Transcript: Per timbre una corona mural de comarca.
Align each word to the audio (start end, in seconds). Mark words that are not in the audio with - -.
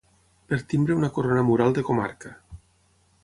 Per 0.51 0.57
timbre 0.71 0.95
una 1.01 1.09
corona 1.17 1.45
mural 1.51 1.77
de 1.79 1.83
comarca. 1.91 2.33